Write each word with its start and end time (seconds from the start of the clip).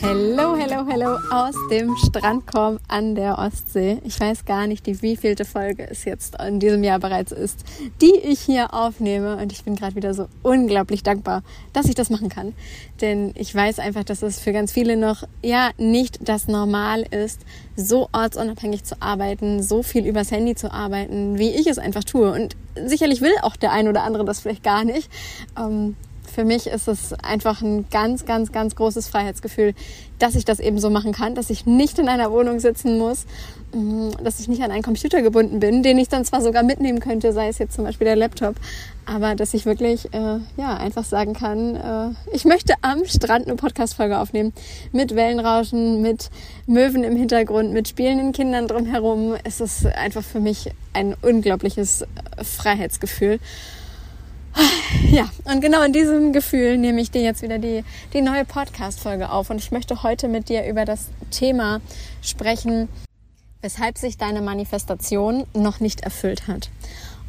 Hello, 0.00 0.54
hello, 0.56 0.84
hello 0.86 1.16
aus 1.30 1.54
dem 1.70 1.96
Strandkorb 1.96 2.80
an 2.86 3.14
der 3.14 3.38
Ostsee. 3.38 3.98
Ich 4.04 4.20
weiß 4.20 4.44
gar 4.44 4.66
nicht, 4.66 4.86
die 4.86 5.00
wievielte 5.00 5.46
Folge 5.46 5.88
es 5.88 6.04
jetzt 6.04 6.36
in 6.40 6.60
diesem 6.60 6.84
Jahr 6.84 6.98
bereits 6.98 7.32
ist, 7.32 7.64
die 8.02 8.14
ich 8.14 8.40
hier 8.40 8.74
aufnehme. 8.74 9.38
Und 9.38 9.52
ich 9.52 9.64
bin 9.64 9.74
gerade 9.74 9.96
wieder 9.96 10.12
so 10.12 10.28
unglaublich 10.42 11.02
dankbar, 11.02 11.42
dass 11.72 11.86
ich 11.86 11.94
das 11.94 12.10
machen 12.10 12.28
kann. 12.28 12.52
Denn 13.00 13.32
ich 13.36 13.54
weiß 13.54 13.78
einfach, 13.78 14.04
dass 14.04 14.22
es 14.22 14.38
für 14.38 14.52
ganz 14.52 14.70
viele 14.70 14.98
noch, 14.98 15.24
ja, 15.42 15.70
nicht 15.78 16.28
das 16.28 16.46
Normal 16.46 17.02
ist, 17.10 17.40
so 17.74 18.08
ortsunabhängig 18.12 18.84
zu 18.84 19.00
arbeiten, 19.00 19.62
so 19.62 19.82
viel 19.82 20.06
übers 20.06 20.30
Handy 20.30 20.54
zu 20.54 20.70
arbeiten, 20.70 21.38
wie 21.38 21.50
ich 21.50 21.66
es 21.66 21.78
einfach 21.78 22.04
tue. 22.04 22.32
Und 22.32 22.54
sicherlich 22.84 23.22
will 23.22 23.34
auch 23.42 23.56
der 23.56 23.72
ein 23.72 23.88
oder 23.88 24.02
andere 24.02 24.26
das 24.26 24.40
vielleicht 24.40 24.62
gar 24.62 24.84
nicht. 24.84 25.10
Ähm, 25.58 25.96
für 26.28 26.44
mich 26.44 26.66
ist 26.66 26.88
es 26.88 27.12
einfach 27.14 27.62
ein 27.62 27.86
ganz, 27.90 28.26
ganz, 28.26 28.52
ganz 28.52 28.76
großes 28.76 29.08
Freiheitsgefühl, 29.08 29.74
dass 30.18 30.34
ich 30.34 30.44
das 30.44 30.60
eben 30.60 30.78
so 30.78 30.90
machen 30.90 31.12
kann, 31.12 31.34
dass 31.34 31.50
ich 31.50 31.66
nicht 31.66 31.98
in 31.98 32.08
einer 32.08 32.30
Wohnung 32.30 32.60
sitzen 32.60 32.98
muss, 32.98 33.26
mm, 33.74 34.10
dass 34.22 34.40
ich 34.40 34.48
nicht 34.48 34.62
an 34.62 34.70
einen 34.70 34.82
Computer 34.82 35.22
gebunden 35.22 35.60
bin, 35.60 35.82
den 35.82 35.98
ich 35.98 36.08
dann 36.08 36.24
zwar 36.24 36.42
sogar 36.42 36.62
mitnehmen 36.62 37.00
könnte, 37.00 37.32
sei 37.32 37.48
es 37.48 37.58
jetzt 37.58 37.74
zum 37.74 37.84
Beispiel 37.84 38.06
der 38.06 38.16
Laptop, 38.16 38.56
aber 39.04 39.34
dass 39.34 39.54
ich 39.54 39.66
wirklich 39.66 40.12
äh, 40.14 40.38
ja 40.56 40.76
einfach 40.76 41.04
sagen 41.04 41.34
kann, 41.34 41.76
äh, 41.76 42.34
ich 42.34 42.44
möchte 42.44 42.74
am 42.82 43.04
Strand 43.04 43.46
eine 43.46 43.56
Podcast-Folge 43.56 44.18
aufnehmen 44.18 44.52
mit 44.92 45.14
Wellenrauschen, 45.14 46.02
mit 46.02 46.30
Möwen 46.66 47.04
im 47.04 47.16
Hintergrund, 47.16 47.72
mit 47.72 47.88
spielenden 47.88 48.32
Kindern 48.32 48.66
drumherum. 48.66 49.34
Es 49.44 49.60
ist 49.60 49.86
einfach 49.86 50.22
für 50.22 50.40
mich 50.40 50.70
ein 50.92 51.14
unglaubliches 51.22 52.04
Freiheitsgefühl. 52.42 53.38
Ja, 55.10 55.28
und 55.44 55.60
genau 55.60 55.82
in 55.82 55.92
diesem 55.92 56.32
Gefühl 56.32 56.78
nehme 56.78 57.00
ich 57.00 57.10
dir 57.10 57.22
jetzt 57.22 57.42
wieder 57.42 57.58
die, 57.58 57.84
die 58.12 58.22
neue 58.22 58.44
Podcast-Folge 58.44 59.30
auf. 59.30 59.50
Und 59.50 59.58
ich 59.58 59.70
möchte 59.70 60.02
heute 60.02 60.28
mit 60.28 60.48
dir 60.48 60.66
über 60.66 60.84
das 60.84 61.08
Thema 61.30 61.80
sprechen, 62.22 62.88
weshalb 63.62 63.98
sich 63.98 64.18
deine 64.18 64.42
Manifestation 64.42 65.46
noch 65.54 65.80
nicht 65.80 66.00
erfüllt 66.00 66.48
hat. 66.48 66.70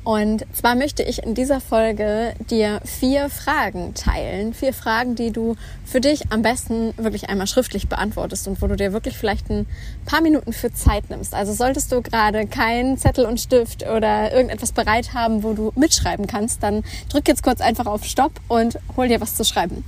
Und 0.07 0.45
zwar 0.53 0.75
möchte 0.75 1.03
ich 1.03 1.23
in 1.23 1.35
dieser 1.35 1.59
Folge 1.59 2.33
dir 2.49 2.79
vier 2.85 3.29
Fragen 3.29 3.93
teilen. 3.93 4.53
Vier 4.53 4.71
Fragen, 4.71 5.15
die 5.15 5.31
du 5.31 5.57
für 5.83 5.99
dich 5.99 6.31
am 6.31 6.43
besten 6.43 6.93
wirklich 6.95 7.29
einmal 7.29 7.45
schriftlich 7.45 7.89
beantwortest 7.89 8.47
und 8.47 8.61
wo 8.61 8.67
du 8.67 8.77
dir 8.77 8.93
wirklich 8.93 9.17
vielleicht 9.17 9.49
ein 9.49 9.65
paar 10.05 10.21
Minuten 10.21 10.53
für 10.53 10.73
Zeit 10.73 11.09
nimmst. 11.09 11.33
Also 11.33 11.51
solltest 11.51 11.91
du 11.91 12.01
gerade 12.01 12.47
keinen 12.47 12.97
Zettel 12.97 13.25
und 13.25 13.41
Stift 13.41 13.83
oder 13.83 14.31
irgendetwas 14.31 14.71
bereit 14.71 15.13
haben, 15.13 15.43
wo 15.43 15.51
du 15.51 15.73
mitschreiben 15.75 16.25
kannst, 16.25 16.63
dann 16.63 16.85
drück 17.09 17.27
jetzt 17.27 17.43
kurz 17.43 17.59
einfach 17.59 17.85
auf 17.85 18.05
Stopp 18.05 18.39
und 18.47 18.79
hol 18.95 19.09
dir 19.09 19.19
was 19.19 19.35
zu 19.35 19.43
schreiben. 19.43 19.83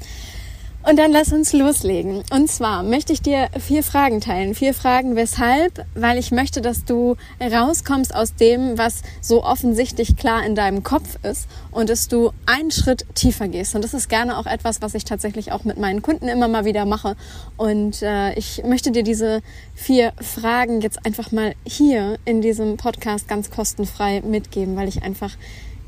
Und 0.88 0.98
dann 0.98 1.12
lass 1.12 1.34
uns 1.34 1.52
loslegen. 1.52 2.24
Und 2.32 2.50
zwar 2.50 2.84
möchte 2.84 3.12
ich 3.12 3.22
dir 3.22 3.50
vier 3.60 3.84
Fragen 3.84 4.22
teilen. 4.22 4.56
Vier 4.56 4.74
Fragen, 4.74 5.18
weshalb? 5.18 5.86
Weil 5.94 6.18
ich 6.18 6.32
möchte, 6.32 6.62
dass 6.62 6.86
du 6.86 7.18
rauskommst 7.42 8.16
aus 8.16 8.34
dem, 8.36 8.78
was 8.78 9.02
so 9.20 9.44
offensichtlich 9.44 10.16
klar 10.16 10.46
in 10.46 10.56
deinem 10.56 10.82
Kopf 10.84 11.20
ist 11.24 11.48
und 11.72 11.90
dass 11.90 12.08
du 12.08 12.32
einen 12.46 12.72
Schritt 12.72 13.06
tiefer 13.14 13.50
gehst. 13.50 13.76
Und 13.76 13.84
das 13.84 13.94
ist 13.94 14.08
gerne 14.08 14.38
auch 14.38 14.46
etwas, 14.46 14.82
was 14.82 14.96
ich 14.96 15.04
tatsächlich 15.04 15.52
auch 15.52 15.66
mit 15.66 15.78
meinen 15.78 16.02
Kunden 16.02 16.30
immer 16.30 16.48
mal 16.48 16.64
wieder 16.64 16.86
mache. 16.86 17.18
Und 17.58 18.02
äh, 18.02 18.34
ich 18.36 18.64
möchte 18.64 18.92
dir 18.92 19.04
diese 19.04 19.42
vier 19.76 20.14
Fragen 20.22 20.80
jetzt 20.80 21.06
einfach 21.06 21.34
mal 21.34 21.56
hier 21.66 22.18
in 22.24 22.42
diesem 22.42 22.78
Podcast 22.78 23.28
ganz 23.28 23.52
kostenfrei 23.52 24.22
mitgeben, 24.22 24.78
weil 24.78 24.88
ich 24.88 25.04
einfach 25.04 25.36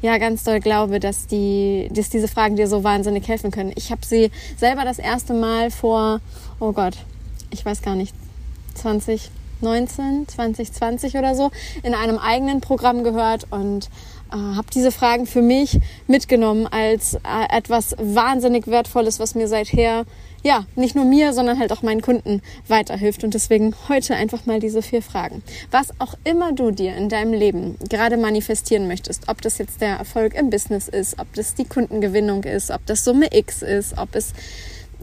ja 0.02 0.18
ganz 0.18 0.44
doll 0.44 0.60
glaube, 0.60 1.00
dass 1.00 1.28
die, 1.28 1.90
dass 1.92 2.10
diese 2.10 2.28
Fragen 2.28 2.56
dir 2.56 2.68
so 2.68 2.84
wahnsinnig 2.84 3.28
helfen 3.28 3.52
können. 3.52 3.72
Ich 3.76 3.92
habe 3.92 4.06
sie 4.06 4.32
selber 4.58 4.84
das 4.84 5.00
erste 5.00 5.34
Mal 5.34 5.72
vor, 5.72 6.20
oh 6.60 6.72
Gott, 6.72 6.98
ich 7.52 7.66
weiß 7.66 7.82
gar 7.82 7.96
nicht, 7.96 8.16
2019, 8.76 10.28
2020 10.28 11.16
oder 11.16 11.36
so, 11.36 11.52
in 11.84 11.94
einem 11.94 12.18
eigenen 12.18 12.62
Programm 12.62 13.04
gehört 13.04 13.48
und 13.52 13.90
äh, 14.32 14.36
habe 14.36 14.68
diese 14.74 14.92
Fragen 14.92 15.28
für 15.28 15.42
mich 15.42 15.80
mitgenommen 16.08 16.68
als 16.68 17.16
äh, 17.16 17.20
etwas 17.50 17.96
wahnsinnig 17.98 18.68
Wertvolles, 18.68 19.20
was 19.20 19.36
mir 19.36 19.48
seither 19.48 20.06
ja, 20.44 20.66
nicht 20.76 20.96
nur 20.96 21.06
mir, 21.06 21.34
sondern 21.34 21.60
halt 21.60 21.72
auch 21.72 21.84
meinen 21.84 22.02
Kunden 22.02 22.42
weiterhilft. 22.68 23.24
Und 23.24 23.34
deswegen 23.34 23.76
heute 23.90 24.16
einfach 24.16 24.46
mal 24.46 24.60
diese 24.60 24.82
vier 24.82 25.02
Fragen. 25.02 25.44
Was 25.70 25.90
auch 26.00 26.16
immer 26.24 26.52
du 26.54 26.72
dir 26.72 26.96
in 26.96 27.10
deinem 27.10 27.34
Leben 27.34 27.78
gerade 27.90 28.18
manifestieren 28.18 28.88
möchtest, 28.88 29.30
ob 29.30 29.42
das 29.42 29.58
jetzt 29.58 29.82
der 29.82 29.98
Erfolg 29.98 30.34
im 30.34 30.50
Business 30.50 30.88
ist, 30.88 31.20
ob 31.20 31.32
das 31.34 31.54
die 31.56 31.66
Kundengewinnung 31.66 32.44
ist, 32.44 32.72
ob 32.72 32.86
das 32.86 33.04
Summe 33.04 33.28
X 33.32 33.62
ist, 33.62 33.98
ob 33.98 34.16
es 34.16 34.34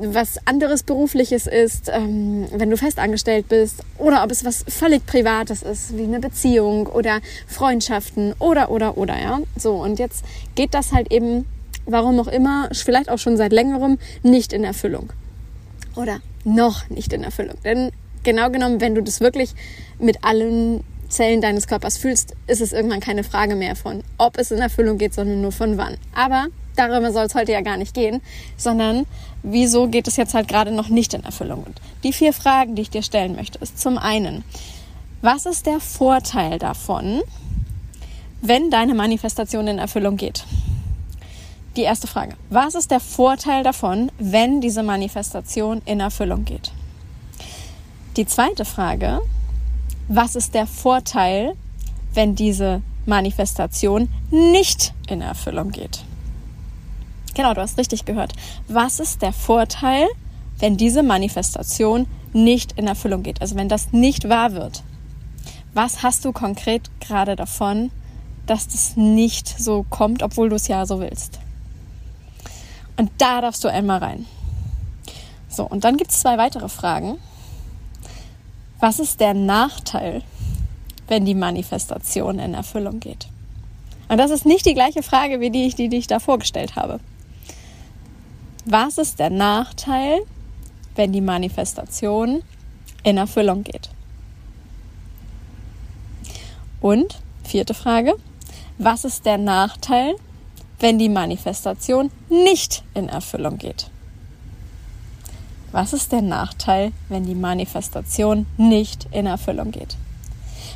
was 0.00 0.38
anderes 0.46 0.84
berufliches 0.84 1.48
ist, 1.48 1.90
ähm, 1.92 2.46
wenn 2.52 2.70
du 2.70 2.76
festangestellt 2.76 3.48
bist, 3.48 3.82
oder 3.98 4.22
ob 4.22 4.30
es 4.30 4.44
was 4.44 4.64
völlig 4.68 5.04
Privates 5.06 5.62
ist, 5.62 5.96
wie 5.96 6.04
eine 6.04 6.20
Beziehung 6.20 6.86
oder 6.86 7.20
Freundschaften 7.48 8.32
oder 8.38 8.70
oder 8.70 8.96
oder 8.96 9.20
ja. 9.20 9.40
So 9.56 9.74
und 9.74 9.98
jetzt 9.98 10.24
geht 10.54 10.72
das 10.72 10.92
halt 10.92 11.12
eben, 11.12 11.46
warum 11.84 12.20
auch 12.20 12.28
immer, 12.28 12.68
vielleicht 12.72 13.10
auch 13.10 13.18
schon 13.18 13.36
seit 13.36 13.52
längerem 13.52 13.98
nicht 14.22 14.52
in 14.52 14.62
Erfüllung 14.62 15.12
oder 15.98 16.20
noch 16.44 16.88
nicht 16.88 17.12
in 17.12 17.24
Erfüllung. 17.24 17.56
Denn 17.64 17.90
genau 18.22 18.50
genommen, 18.50 18.80
wenn 18.80 18.94
du 18.94 19.02
das 19.02 19.20
wirklich 19.20 19.50
mit 19.98 20.24
allen 20.24 20.84
Zellen 21.08 21.40
deines 21.40 21.66
Körpers 21.66 21.96
fühlst, 21.96 22.34
ist 22.46 22.60
es 22.60 22.72
irgendwann 22.72 23.00
keine 23.00 23.24
Frage 23.24 23.56
mehr 23.56 23.74
von, 23.76 24.02
ob 24.18 24.38
es 24.38 24.50
in 24.50 24.58
Erfüllung 24.58 24.98
geht, 24.98 25.14
sondern 25.14 25.40
nur 25.40 25.52
von 25.52 25.78
wann. 25.78 25.96
Aber 26.14 26.46
darüber 26.76 27.12
soll 27.12 27.24
es 27.24 27.34
heute 27.34 27.52
ja 27.52 27.62
gar 27.62 27.76
nicht 27.76 27.94
gehen, 27.94 28.20
sondern 28.56 29.06
wieso 29.42 29.88
geht 29.88 30.06
es 30.06 30.16
jetzt 30.16 30.34
halt 30.34 30.48
gerade 30.48 30.70
noch 30.70 30.88
nicht 30.88 31.14
in 31.14 31.24
Erfüllung? 31.24 31.64
Und 31.64 31.80
die 32.04 32.12
vier 32.12 32.32
Fragen, 32.32 32.74
die 32.74 32.82
ich 32.82 32.90
dir 32.90 33.02
stellen 33.02 33.34
möchte, 33.34 33.58
ist 33.58 33.80
zum 33.80 33.98
einen, 33.98 34.44
was 35.22 35.46
ist 35.46 35.66
der 35.66 35.80
Vorteil 35.80 36.58
davon, 36.58 37.22
wenn 38.40 38.70
deine 38.70 38.94
Manifestation 38.94 39.66
in 39.66 39.78
Erfüllung 39.78 40.16
geht? 40.16 40.44
Die 41.78 41.84
erste 41.84 42.08
Frage. 42.08 42.34
Was 42.50 42.74
ist 42.74 42.90
der 42.90 43.00
Vorteil 43.00 43.62
davon, 43.62 44.10
wenn 44.18 44.60
diese 44.60 44.82
Manifestation 44.82 45.80
in 45.86 46.00
Erfüllung 46.00 46.44
geht? 46.44 46.72
Die 48.16 48.26
zweite 48.26 48.64
Frage. 48.64 49.20
Was 50.08 50.34
ist 50.34 50.54
der 50.54 50.66
Vorteil, 50.66 51.54
wenn 52.14 52.34
diese 52.34 52.82
Manifestation 53.06 54.08
nicht 54.30 54.92
in 55.08 55.20
Erfüllung 55.20 55.70
geht? 55.70 56.04
Genau, 57.34 57.54
du 57.54 57.60
hast 57.60 57.78
richtig 57.78 58.04
gehört. 58.04 58.32
Was 58.66 58.98
ist 58.98 59.22
der 59.22 59.32
Vorteil, 59.32 60.08
wenn 60.58 60.76
diese 60.76 61.04
Manifestation 61.04 62.06
nicht 62.32 62.72
in 62.72 62.88
Erfüllung 62.88 63.22
geht? 63.22 63.40
Also 63.40 63.54
wenn 63.54 63.68
das 63.68 63.92
nicht 63.92 64.28
wahr 64.28 64.52
wird. 64.52 64.82
Was 65.74 66.02
hast 66.02 66.24
du 66.24 66.32
konkret 66.32 66.90
gerade 66.98 67.36
davon, 67.36 67.92
dass 68.46 68.66
das 68.66 68.96
nicht 68.96 69.46
so 69.46 69.84
kommt, 69.88 70.24
obwohl 70.24 70.48
du 70.48 70.56
es 70.56 70.66
ja 70.66 70.84
so 70.84 70.98
willst? 70.98 71.38
Und 72.98 73.10
da 73.18 73.40
darfst 73.40 73.64
du 73.64 73.68
einmal 73.68 74.00
rein. 74.00 74.26
So, 75.48 75.64
und 75.64 75.84
dann 75.84 75.96
gibt 75.96 76.10
es 76.10 76.20
zwei 76.20 76.36
weitere 76.36 76.68
Fragen. 76.68 77.18
Was 78.80 78.98
ist 78.98 79.20
der 79.20 79.34
Nachteil, 79.34 80.22
wenn 81.06 81.24
die 81.24 81.34
Manifestation 81.34 82.38
in 82.38 82.54
Erfüllung 82.54 83.00
geht? 83.00 83.28
Und 84.08 84.18
das 84.18 84.30
ist 84.30 84.46
nicht 84.46 84.66
die 84.66 84.74
gleiche 84.74 85.02
Frage, 85.02 85.40
wie 85.40 85.50
die 85.50 85.72
die, 85.74 85.88
die 85.88 85.98
ich 85.98 86.06
da 86.06 86.18
vorgestellt 86.18 86.76
habe. 86.76 87.00
Was 88.64 88.98
ist 88.98 89.18
der 89.18 89.30
Nachteil, 89.30 90.20
wenn 90.96 91.12
die 91.12 91.20
Manifestation 91.20 92.42
in 93.04 93.16
Erfüllung 93.16 93.64
geht? 93.64 93.90
Und 96.80 97.20
vierte 97.44 97.74
Frage, 97.74 98.14
was 98.76 99.04
ist 99.04 99.24
der 99.24 99.38
Nachteil, 99.38 100.16
wenn 100.80 100.98
die 100.98 101.08
Manifestation 101.08 102.10
nicht 102.28 102.84
in 102.94 103.08
Erfüllung 103.08 103.58
geht. 103.58 103.90
Was 105.72 105.92
ist 105.92 106.12
der 106.12 106.22
Nachteil, 106.22 106.92
wenn 107.08 107.26
die 107.26 107.34
Manifestation 107.34 108.46
nicht 108.56 109.06
in 109.10 109.26
Erfüllung 109.26 109.70
geht? 109.70 109.96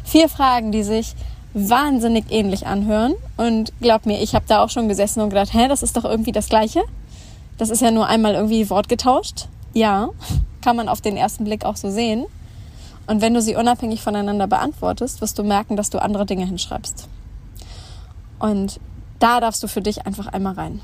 Vier 0.05 0.29
Fragen, 0.29 0.73
die 0.73 0.83
sich 0.83 1.15
wahnsinnig 1.55 2.27
ähnlich 2.31 2.67
anhören. 2.67 3.15
Und 3.37 3.73
glaub 3.81 4.07
mir, 4.07 4.21
ich 4.21 4.35
habe 4.35 4.45
da 4.49 4.63
auch 4.63 4.71
schon 4.71 4.89
gesessen 4.89 5.21
und 5.21 5.31
gedacht, 5.31 5.53
hä, 5.53 5.69
das 5.69 5.83
ist 5.83 5.97
doch 5.97 6.05
irgendwie 6.05 6.33
das 6.33 6.49
Gleiche. 6.49 6.83
Das 7.59 7.71
ist 7.71 7.83
ja 7.83 7.91
nur 7.91 8.07
einmal 8.07 8.35
irgendwie 8.35 8.69
Wort 8.71 8.89
getauscht. 8.89 9.49
Ja, 9.75 10.11
kann 10.63 10.77
man 10.77 10.89
auf 10.89 11.01
den 11.01 11.17
ersten 11.17 11.45
Blick 11.45 11.65
auch 11.65 11.77
so 11.77 11.91
sehen. 11.91 12.25
Und 13.07 13.21
wenn 13.21 13.35
du 13.35 13.43
sie 13.43 13.57
unabhängig 13.57 14.03
voneinander 14.03 14.47
beantwortest, 14.47 15.21
wirst 15.21 15.39
du 15.39 15.43
merken, 15.43 15.77
dass 15.77 15.91
du 15.91 16.01
andere 16.01 16.25
Dinge 16.25 16.47
hinschreibst. 16.47 17.09
Und 18.39 18.81
da 19.23 19.41
darfst 19.41 19.63
du 19.63 19.69
für 19.69 19.83
dich 19.83 20.05
einfach 20.05 20.27
einmal 20.27 20.55
rein. 20.55 20.81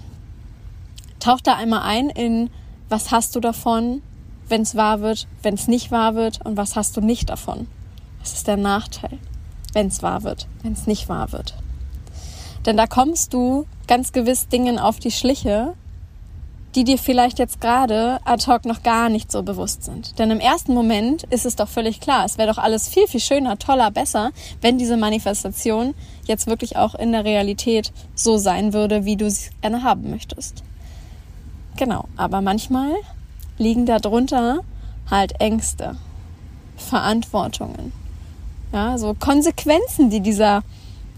Tauch 1.19 1.41
da 1.41 1.57
einmal 1.57 1.83
ein 1.83 2.09
in, 2.09 2.51
was 2.89 3.11
hast 3.11 3.35
du 3.35 3.41
davon, 3.41 4.01
wenn 4.49 4.63
es 4.63 4.77
wahr 4.77 5.01
wird, 5.01 5.27
wenn 5.43 5.55
es 5.55 5.67
nicht 5.67 5.91
wahr 5.91 6.15
wird 6.15 6.45
und 6.47 6.57
was 6.57 6.77
hast 6.77 6.97
du 6.97 7.01
nicht 7.01 7.31
davon. 7.31 7.67
Was 8.21 8.35
ist 8.35 8.47
der 8.47 8.57
Nachteil, 8.57 9.19
wenn 9.73 9.89
es 9.89 10.03
wahr 10.03 10.23
wird, 10.23 10.47
wenn 10.63 10.73
es 10.73 10.87
nicht 10.87 11.09
wahr 11.09 11.33
wird. 11.33 11.55
Denn 12.65 12.77
da 12.77 12.87
kommst 12.87 13.35
du 13.35 13.67
ganz 13.89 14.13
gewiss 14.13 14.47
Dingen 14.47 14.79
auf 14.79 15.01
die 15.01 15.11
Schliche, 15.11 15.75
die 16.79 16.85
dir 16.85 16.97
vielleicht 16.97 17.41
jetzt 17.41 17.61
gerade 17.61 18.21
ad 18.25 18.47
hoc 18.47 18.65
noch 18.65 18.85
gar 18.85 19.09
nicht 19.09 19.33
so 19.33 19.43
bewusst 19.43 19.83
sind. 19.83 20.17
Denn 20.21 20.31
im 20.31 20.39
ersten 20.39 20.75
Moment 20.75 21.25
ist 21.25 21.45
es 21.45 21.57
doch 21.57 21.67
völlig 21.67 21.99
klar, 21.99 22.25
es 22.25 22.39
wäre 22.39 22.53
doch 22.53 22.63
alles 22.63 22.87
viel, 22.89 23.09
viel 23.09 23.19
schöner, 23.19 23.59
toller, 23.59 23.91
besser, 23.91 24.31
wenn 24.61 24.79
diese 24.79 24.97
Manifestation 24.97 25.97
jetzt 26.27 26.47
wirklich 26.47 26.77
auch 26.77 26.95
in 26.95 27.11
der 27.11 27.25
Realität 27.25 27.93
so 28.15 28.39
sein 28.39 28.73
würde, 28.73 29.05
wie 29.05 29.17
du 29.17 29.29
sie 29.29 29.51
gerne 29.61 29.83
haben 29.83 30.09
möchtest. 30.09 30.63
Genau, 31.77 32.05
aber 32.17 32.43
manchmal 32.43 32.93
liegen 33.59 33.85
darunter 33.85 34.61
halt 35.11 35.41
Ängste, 35.41 35.97
Verantwortungen, 36.77 37.93
ja, 38.73 38.99
so 38.99 39.17
Konsequenzen, 39.19 40.11
die 40.11 40.21
dieser 40.21 40.63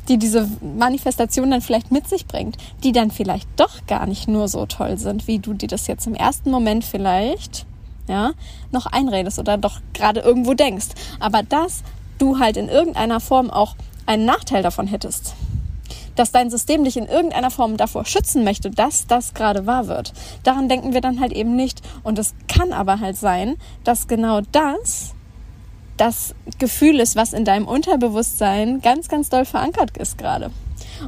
die 0.08 0.19
diese 0.19 0.49
Manifestation 0.61 1.50
dann 1.50 1.61
vielleicht 1.61 1.93
mit 1.93 2.08
sich 2.08 2.26
bringt, 2.26 2.56
die 2.82 2.93
dann 2.93 3.11
vielleicht 3.11 3.49
doch 3.56 3.87
gar 3.87 4.06
nicht 4.06 4.29
nur 4.29 4.49
so 4.49 4.67
toll 4.67 4.99
sind, 4.99 5.26
wie 5.26 5.38
du 5.38 5.52
dir 5.52 5.69
das 5.69 5.87
jetzt 5.87 6.06
im 6.06 6.14
ersten 6.14 6.50
Moment 6.50 6.85
vielleicht 6.85 7.67
ja, 8.08 8.32
noch 8.73 8.87
einredest 8.87 9.38
oder 9.38 9.56
doch 9.56 9.81
gerade 9.93 10.20
irgendwo 10.20 10.55
denkst. 10.55 10.88
Aber 11.20 11.43
dass 11.43 11.82
du 12.19 12.38
halt 12.38 12.56
in 12.56 12.69
irgendeiner 12.69 13.20
Form 13.20 13.50
auch 13.50 13.76
einen 14.06 14.25
Nachteil 14.25 14.62
davon 14.62 14.87
hättest. 14.87 15.35
Dass 16.17 16.32
dein 16.32 16.50
System 16.50 16.85
dich 16.85 16.96
in 16.96 17.06
irgendeiner 17.06 17.50
Form 17.50 17.76
davor 17.76 18.05
schützen 18.05 18.44
möchte, 18.44 18.70
dass 18.70 19.06
das 19.06 19.32
gerade 19.32 19.67
wahr 19.67 19.87
wird. 19.87 20.12
Daran 20.43 20.69
denken 20.69 20.93
wir 20.93 21.00
dann 21.00 21.20
halt 21.20 21.32
eben 21.32 21.55
nicht. 21.55 21.81
Und 22.03 22.19
es 22.19 22.35
kann 22.49 22.73
aber 22.73 23.00
halt 23.00 23.17
sein, 23.17 23.56
dass 23.85 24.08
genau 24.08 24.41
das 24.53 25.14
das 26.00 26.35
Gefühl 26.58 26.99
ist, 26.99 27.14
was 27.14 27.35
in 27.35 27.44
deinem 27.44 27.69
Unterbewusstsein 27.69 28.81
ganz, 28.81 29.08
ganz 29.08 29.29
doll 29.29 29.44
verankert 29.44 29.99
ist 29.99 30.17
gerade. 30.17 30.50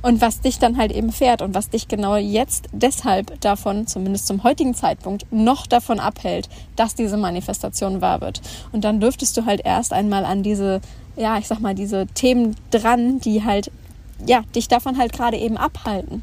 Und 0.03 0.21
was 0.21 0.41
dich 0.41 0.59
dann 0.59 0.77
halt 0.77 0.93
eben 0.93 1.13
fährt 1.13 1.41
und 1.41 1.55
was 1.55 1.71
dich 1.71 1.89
genau 1.89 2.17
jetzt 2.17 2.67
deshalb 2.73 3.41
davon, 3.41 3.87
zumindest 3.87 4.27
zum 4.27 4.43
heutigen 4.43 4.75
Zeitpunkt, 4.75 5.25
noch 5.33 5.67
davon 5.67 5.99
abhält, 5.99 6.51
dass 6.77 6.95
diese 6.95 7.17
Manifestation 7.17 8.03
wahr 8.03 8.21
wird. 8.21 8.43
Und 8.73 8.85
dann 8.85 9.01
dürftest 9.01 9.35
du 9.37 9.47
halt 9.47 9.63
erst 9.65 9.95
einmal 9.95 10.27
an 10.27 10.43
diese, 10.43 10.83
ja, 11.17 11.39
ich 11.39 11.47
sag 11.47 11.61
mal, 11.61 11.75
diese 11.75 12.07
Themen 12.09 12.55
dran, 12.71 13.19
die 13.19 13.45
halt, 13.45 13.71
ja, 14.27 14.43
dich 14.55 14.69
davon 14.69 14.99
halt 14.99 15.15
gerade 15.15 15.39
eben 15.39 15.57
abhalten. 15.57 16.23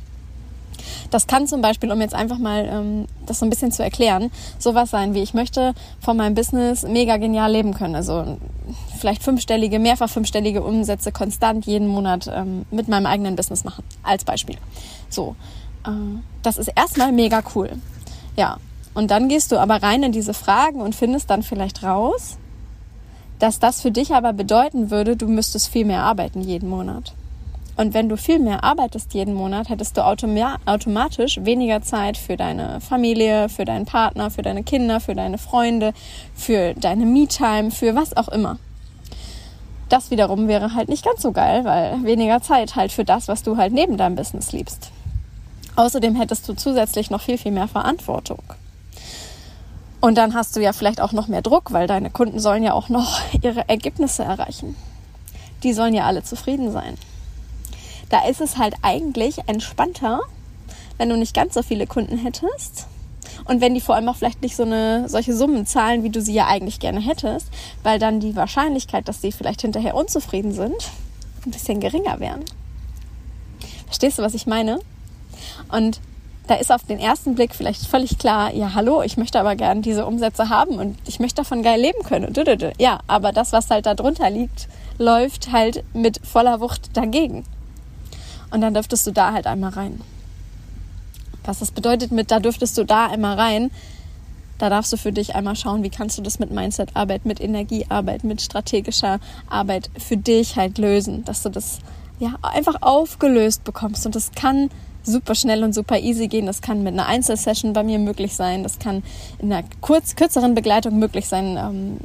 Das 1.10 1.28
kann 1.28 1.48
zum 1.48 1.62
Beispiel, 1.62 1.92
um 1.92 2.02
jetzt 2.02 2.14
einfach 2.16 2.38
mal 2.38 2.68
ähm, 2.72 3.06
das 3.26 3.40
so 3.40 3.46
ein 3.46 3.50
bisschen 3.50 3.72
zu 3.72 3.84
erklären, 3.84 4.32
sowas 4.58 4.90
sein 4.90 5.14
wie, 5.14 5.22
ich 5.22 5.34
möchte 5.34 5.74
von 6.00 6.18
meinem 6.18 6.36
Business 6.36 6.84
mega 6.84 7.18
genial 7.18 7.52
leben 7.52 7.74
können. 7.74 7.96
Also 7.96 8.38
vielleicht 9.00 9.24
fünfstellige, 9.24 9.80
mehrfach 9.80 10.10
fünfstellige 10.10 10.62
Umsätze 10.62 11.12
konstant 11.12 11.66
jeden 11.66 11.88
Monat 11.88 12.30
ähm, 12.34 12.66
mit 12.72 12.88
meinem 12.88 13.06
eigenen 13.06 13.36
Business 13.36 13.64
machen, 13.64 13.84
als 14.04 14.24
Beispiel. 14.24 14.58
So, 15.10 15.36
äh, 15.86 15.90
das 16.44 16.58
ist 16.58 16.70
erstmal 16.76 17.12
mega 17.12 17.42
cool. 17.56 17.72
Ja, 18.36 18.58
und 18.94 19.12
dann 19.12 19.30
gehst 19.30 19.52
du 19.52 19.58
aber 19.58 19.82
rein 19.82 20.04
in 20.04 20.12
diese 20.12 20.34
Fragen 20.34 20.82
und 20.82 20.96
findest 20.96 21.30
dann 21.30 21.44
vielleicht 21.44 21.84
raus, 21.84 22.38
dass 23.40 23.60
das 23.60 23.82
für 23.82 23.92
dich 23.92 24.14
aber 24.14 24.34
bedeuten 24.34 24.92
würde, 24.92 25.16
du 25.16 25.28
müsstest 25.28 25.70
viel 25.70 25.86
mehr 25.86 26.04
arbeiten 26.04 26.42
jeden 26.42 26.70
Monat. 26.70 27.14
Und 27.80 27.94
wenn 27.94 28.10
du 28.10 28.18
viel 28.18 28.40
mehr 28.40 28.66
arbeitest 28.66 29.14
jeden 29.14 29.34
Monat, 29.34 29.70
hättest 29.70 29.96
du 29.96 30.06
automatisch 30.06 31.40
weniger 31.46 31.82
Zeit 31.82 32.18
für 32.18 32.36
deine 32.36 32.82
Familie, 32.82 33.48
für 33.48 33.64
deinen 33.64 33.86
Partner, 33.86 34.30
für 34.30 34.42
deine 34.42 34.64
Kinder, 34.64 35.00
für 35.00 35.16
deine 35.16 35.38
Freunde, 35.38 35.94
für 36.36 36.74
deine 36.74 37.06
Me-Time, 37.06 37.72
für 37.72 37.96
was 37.96 38.18
auch 38.18 38.28
immer. 38.28 38.58
Das 39.88 40.12
wiederum 40.12 40.50
wäre 40.50 40.76
halt 40.76 40.90
nicht 40.90 41.06
ganz 41.06 41.22
so 41.22 41.32
geil, 41.32 41.64
weil 41.64 42.04
weniger 42.04 42.42
Zeit 42.42 42.76
halt 42.76 42.92
für 42.92 43.06
das, 43.06 43.30
was 43.30 43.44
du 43.44 43.56
halt 43.56 43.72
neben 43.72 43.96
deinem 43.96 44.18
Business 44.18 44.52
liebst. 44.52 44.92
Außerdem 45.78 46.16
hättest 46.16 46.50
du 46.50 46.56
zusätzlich 46.56 47.10
noch 47.10 47.22
viel, 47.22 47.38
viel 47.38 47.54
mehr 47.54 47.70
Verantwortung. 47.70 48.44
Und 50.02 50.18
dann 50.18 50.34
hast 50.34 50.54
du 50.54 50.60
ja 50.60 50.74
vielleicht 50.74 51.00
auch 51.00 51.14
noch 51.14 51.30
mehr 51.30 51.42
Druck, 51.42 51.72
weil 51.72 51.88
deine 51.88 52.10
Kunden 52.10 52.42
sollen 52.42 52.64
ja 52.64 52.74
auch 52.74 52.90
noch 52.90 53.22
ihre 53.42 53.70
Ergebnisse 53.70 54.26
erreichen. 54.26 54.76
Die 55.64 55.72
sollen 55.72 55.94
ja 55.94 56.04
alle 56.08 56.24
zufrieden 56.24 56.74
sein. 56.74 56.98
Da 58.10 58.28
ist 58.28 58.42
es 58.42 58.58
halt 58.58 58.76
eigentlich 58.82 59.40
entspannter, 59.48 60.22
wenn 60.98 61.10
du 61.10 61.18
nicht 61.18 61.34
ganz 61.34 61.54
so 61.54 61.62
viele 61.64 61.88
Kunden 61.88 62.18
hättest. 62.18 62.88
Und 63.46 63.62
wenn 63.62 63.74
die 63.74 63.82
vor 63.82 63.96
allem 63.96 64.10
auch 64.10 64.16
vielleicht 64.16 64.42
nicht 64.42 64.56
so 64.56 64.64
eine 64.64 65.08
solche 65.08 65.36
Summen 65.36 65.66
zahlen, 65.66 66.04
wie 66.04 66.10
du 66.10 66.22
sie 66.22 66.34
ja 66.34 66.48
eigentlich 66.48 66.80
gerne 66.80 67.00
hättest, 67.00 67.48
weil 67.84 68.00
dann 68.00 68.20
die 68.20 68.36
Wahrscheinlichkeit, 68.36 69.08
dass 69.08 69.22
sie 69.22 69.32
vielleicht 69.32 69.62
hinterher 69.62 69.96
unzufrieden 69.96 70.52
sind, 70.52 70.90
ein 71.46 71.52
bisschen 71.52 71.80
geringer 71.80 72.20
wären. 72.20 72.44
Verstehst 73.86 74.20
du, 74.20 74.24
was 74.24 74.34
ich 74.34 74.46
meine? 74.46 74.80
Und 75.72 76.00
da 76.48 76.56
ist 76.56 76.72
auf 76.72 76.84
den 76.84 77.00
ersten 77.00 77.36
Blick 77.36 77.54
vielleicht 77.54 77.86
völlig 77.86 78.18
klar, 78.18 78.54
ja, 78.54 78.74
hallo, 78.74 79.04
ich 79.04 79.18
möchte 79.18 79.40
aber 79.40 79.56
gern 79.56 79.84
diese 79.84 80.06
Umsätze 80.06 80.50
haben 80.50 80.76
und 80.80 80.98
ich 81.08 81.20
möchte 81.20 81.38
davon 81.38 81.62
geil 81.62 81.80
leben 81.80 82.04
können. 82.04 82.34
Ja, 82.80 83.00
aber 83.08 83.32
das, 83.32 83.54
was 83.54 83.70
halt 83.70 83.86
da 83.86 83.94
drunter 83.94 84.30
liegt, 84.32 84.68
läuft 84.98 85.52
halt 85.52 85.84
mit 85.94 86.20
voller 86.26 86.60
Wucht 86.60 86.98
dagegen. 86.98 87.46
Und 88.52 88.62
dann 88.62 88.74
dürftest 88.74 89.06
du 89.08 89.12
da 89.12 89.34
halt 89.34 89.48
einmal 89.48 89.72
rein. 89.72 90.02
Was 91.44 91.60
das 91.60 91.72
bedeutet 91.72 92.12
mit, 92.12 92.32
da 92.32 92.40
dürftest 92.40 92.78
du 92.78 92.84
da 92.84 93.08
einmal 93.08 93.40
rein, 93.40 93.72
da 94.60 94.70
darfst 94.70 94.92
du 94.92 94.98
für 94.98 95.14
dich 95.14 95.36
einmal 95.36 95.56
schauen, 95.56 95.84
wie 95.84 95.90
kannst 95.90 96.18
du 96.18 96.22
das 96.22 96.38
mit 96.38 96.52
Mindset-Arbeit, 96.52 97.26
mit 97.26 97.40
Energiearbeit, 97.40 98.24
mit 98.26 98.42
strategischer 98.42 99.20
Arbeit 99.50 99.90
für 99.98 100.18
dich 100.18 100.58
halt 100.58 100.78
lösen, 100.78 101.24
dass 101.24 101.44
du 101.44 101.50
das 101.50 101.80
ja 102.20 102.36
einfach 102.42 102.76
aufgelöst 102.82 103.64
bekommst. 103.64 104.06
Und 104.06 104.16
das 104.16 104.32
kann 104.34 104.70
super 105.04 105.34
schnell 105.34 105.64
und 105.64 105.74
super 105.74 105.98
easy 105.98 106.28
gehen. 106.28 106.46
Das 106.46 106.62
kann 106.62 106.84
mit 106.84 106.94
einer 106.94 107.06
Einzelsession 107.06 107.72
bei 107.72 107.84
mir 107.84 108.00
möglich 108.00 108.36
sein. 108.36 108.64
Das 108.64 108.80
kann 108.80 109.02
in 109.40 109.52
einer 109.52 109.66
kurz, 109.80 110.16
kürzeren 110.16 110.56
Begleitung 110.56 111.00
möglich 111.00 111.28
sein. 111.28 111.58
Ähm, 111.58 111.98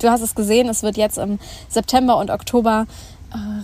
du 0.00 0.10
hast 0.10 0.20
es 0.20 0.34
gesehen, 0.34 0.68
es 0.68 0.82
wird 0.82 0.96
jetzt 0.96 1.16
im 1.18 1.38
September 1.68 2.18
und 2.18 2.30
Oktober 2.30 2.86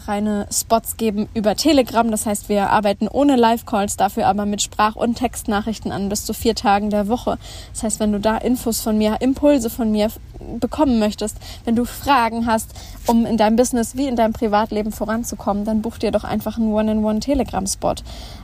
reine 0.07 0.47
Spots 0.51 0.97
geben 0.97 1.29
über 1.35 1.57
Telegram. 1.57 2.11
Das 2.11 2.27
heißt, 2.27 2.49
wir 2.49 2.71
arbeiten 2.71 3.09
ohne 3.09 3.37
Live-Calls, 3.37 3.97
dafür 3.97 4.27
aber 4.27 4.47
mit 4.47 4.63
Sprach- 4.63 4.97
und 4.97 5.17
Textnachrichten 5.17 5.93
an 5.93 6.09
bis 6.09 6.25
zu 6.25 6.33
vier 6.33 6.55
Tagen 6.55 6.91
der 6.91 7.09
Woche. 7.09 7.39
Das 7.73 7.83
heißt, 7.83 8.01
wenn 8.01 8.13
du 8.13 8.21
da 8.21 8.37
Infos 8.37 8.81
von 8.81 8.99
mir, 8.99 9.17
Impulse 9.21 9.71
von 9.71 9.91
mir 9.93 10.11
bekommen 10.59 10.99
möchtest, 10.99 11.37
wenn 11.65 11.77
du 11.77 11.85
Fragen 11.85 12.47
hast, 12.47 12.73
um 13.07 13.27
in 13.27 13.37
deinem 13.37 13.57
Business 13.57 13.97
wie 13.97 14.07
in 14.07 14.17
deinem 14.17 14.33
Privatleben 14.33 14.93
voranzukommen, 14.93 15.65
dann 15.65 15.83
buch 15.83 15.99
dir 15.99 16.11
doch 16.11 16.25
einfach 16.25 16.57
einen 16.57 16.73
One-in-One 16.73 17.21
Telegram-Spot. 17.21 17.95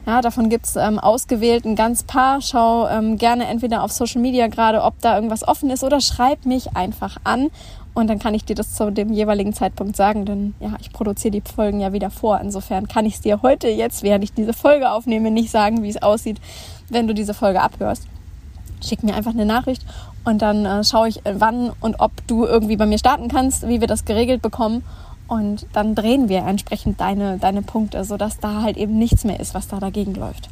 Ja, 0.07 0.21
davon 0.21 0.49
gibt's 0.49 0.77
ähm, 0.77 0.99
ausgewählt 0.99 1.65
ein 1.65 1.77
ganz 1.77 2.03
paar. 2.05 2.41
Schau 2.41 2.89
ähm, 2.89 3.19
gerne 3.19 3.47
entweder 3.47 3.83
auf 3.83 3.93
Social 3.93 4.21
Media 4.21 4.47
gerade, 4.47 4.83
ob 4.83 5.01
da 5.01 5.17
irgendwas 5.17 5.47
offen 5.47 5.71
ist 5.71 5.83
oder 5.83 6.01
schreib 6.01 6.47
mich 6.47 6.77
einfach 6.77 7.17
an 7.25 7.51
und 7.97 8.09
dann 8.09 8.19
kann 8.19 8.35
ich 8.35 8.45
dir 8.45 8.55
das 8.55 8.75
zu 8.75 8.93
dem 8.93 9.11
jeweiligen 9.11 9.55
Zeitpunkt 9.55 9.97
sagen, 9.97 10.27
denn 10.27 10.55
ja, 10.61 10.75
ich 10.83 10.93
produziere 10.93 11.33
die 11.33 11.41
Folgen 11.41 11.81
ja 11.81 11.95
wieder 11.95 12.11
vor. 12.11 12.39
Insofern 12.43 12.89
kann 12.89 13.07
ich 13.07 13.15
es 13.15 13.21
dir 13.23 13.41
heute 13.41 13.69
jetzt, 13.69 14.03
während 14.03 14.23
ich 14.23 14.35
diese 14.35 14.53
Folge 14.53 14.91
aufnehme, 14.91 15.31
nicht 15.31 15.51
sagen, 15.51 15.83
wie 15.83 15.89
es 15.89 16.03
aussieht, 16.03 16.39
wenn 16.91 17.09
du 17.09 17.15
diese 17.15 17.33
Folge 17.33 17.63
abhörst. 17.63 18.07
Schick 18.85 19.03
mir 19.03 19.15
einfach 19.15 19.33
eine 19.33 19.47
Nachricht 19.47 19.85
und 20.25 20.43
dann 20.43 20.65
äh, 20.67 20.85
schaue 20.85 21.09
ich, 21.09 21.25
äh, 21.25 21.35
wann 21.39 21.73
und 21.81 22.01
ob 22.01 22.13
du 22.27 22.45
irgendwie 22.45 22.77
bei 22.77 22.87
mir 22.87 22.99
starten 22.99 23.29
kannst, 23.29 23.67
wie 23.69 23.81
wir 23.81 23.87
das 23.87 24.05
geregelt 24.05 24.43
bekommen. 24.43 24.85
Und 25.29 25.67
dann 25.73 25.95
drehen 25.95 26.29
wir 26.29 26.39
entsprechend 26.39 27.01
deine, 27.01 27.39
deine 27.39 27.63
Punkte, 27.63 28.05
sodass 28.05 28.39
da 28.39 28.63
halt 28.63 28.77
eben 28.77 28.97
nichts 28.97 29.25
mehr 29.25 29.41
ist, 29.41 29.55
was 29.55 29.67
da 29.67 29.81
dagegen 29.81 30.15
läuft. 30.15 30.49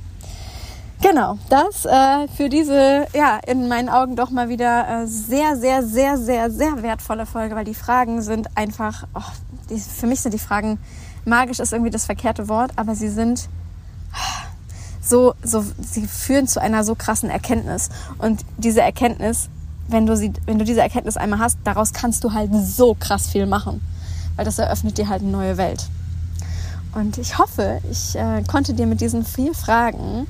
Genau, 1.00 1.38
das 1.50 1.84
äh, 1.84 2.28
für 2.28 2.48
diese, 2.48 3.06
ja, 3.14 3.38
in 3.46 3.68
meinen 3.68 3.88
Augen 3.88 4.16
doch 4.16 4.30
mal 4.30 4.48
wieder 4.48 5.02
äh, 5.02 5.06
sehr, 5.06 5.56
sehr, 5.56 5.82
sehr, 5.82 6.16
sehr, 6.16 6.50
sehr 6.50 6.82
wertvolle 6.82 7.26
Folge, 7.26 7.54
weil 7.54 7.64
die 7.64 7.74
Fragen 7.74 8.22
sind 8.22 8.48
einfach, 8.56 9.06
oh, 9.14 9.20
die, 9.68 9.78
für 9.78 10.06
mich 10.06 10.20
sind 10.20 10.32
die 10.32 10.38
Fragen, 10.38 10.78
magisch 11.26 11.60
ist 11.60 11.72
irgendwie 11.72 11.90
das 11.90 12.06
verkehrte 12.06 12.48
Wort, 12.48 12.72
aber 12.76 12.94
sie 12.94 13.08
sind 13.08 13.48
so, 15.04 15.34
so, 15.42 15.64
sie 15.80 16.06
führen 16.06 16.48
zu 16.48 16.60
einer 16.60 16.82
so 16.84 16.94
krassen 16.94 17.30
Erkenntnis. 17.30 17.90
Und 18.18 18.44
diese 18.56 18.80
Erkenntnis, 18.80 19.48
wenn 19.88 20.06
du 20.06 20.16
sie, 20.16 20.32
wenn 20.46 20.58
du 20.58 20.64
diese 20.64 20.80
Erkenntnis 20.80 21.16
einmal 21.16 21.38
hast, 21.38 21.58
daraus 21.64 21.92
kannst 21.92 22.24
du 22.24 22.32
halt 22.32 22.50
so 22.54 22.96
krass 22.98 23.28
viel 23.28 23.46
machen. 23.46 23.82
Weil 24.36 24.44
das 24.44 24.58
eröffnet 24.58 24.98
dir 24.98 25.08
halt 25.08 25.22
eine 25.22 25.30
neue 25.30 25.56
Welt. 25.56 25.86
Und 26.94 27.18
ich 27.18 27.38
hoffe, 27.38 27.80
ich 27.90 28.16
äh, 28.16 28.42
konnte 28.44 28.72
dir 28.72 28.86
mit 28.86 29.00
diesen 29.00 29.24
vier 29.24 29.54
Fragen 29.54 30.26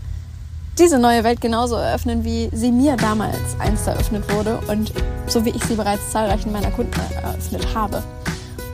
diese 0.78 0.98
neue 0.98 1.22
Welt 1.22 1.40
genauso 1.40 1.76
eröffnen, 1.76 2.24
wie 2.24 2.50
sie 2.52 2.72
mir 2.72 2.96
damals 2.96 3.38
einst 3.60 3.86
eröffnet 3.86 4.24
wurde 4.34 4.58
und 4.68 4.92
so 5.28 5.44
wie 5.44 5.50
ich 5.50 5.62
sie 5.64 5.76
bereits 5.76 6.10
zahlreichen 6.10 6.50
meiner 6.52 6.70
Kunden 6.70 6.98
eröffnet 7.22 7.66
habe. 7.74 8.02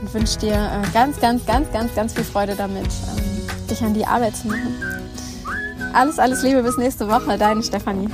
Und 0.01 0.13
wünsche 0.13 0.39
dir 0.39 0.53
äh, 0.53 0.89
ganz, 0.93 1.19
ganz, 1.19 1.45
ganz, 1.45 1.71
ganz, 1.71 1.93
ganz 1.93 2.13
viel 2.13 2.23
Freude 2.23 2.55
damit, 2.55 2.85
ähm, 2.85 3.67
dich 3.69 3.83
an 3.83 3.93
die 3.93 4.05
Arbeit 4.05 4.35
zu 4.35 4.47
machen. 4.47 4.90
Alles, 5.93 6.19
alles 6.19 6.41
Liebe, 6.43 6.63
bis 6.63 6.77
nächste 6.77 7.07
Woche, 7.07 7.37
deine 7.37 7.61
Stefanie. 7.61 8.09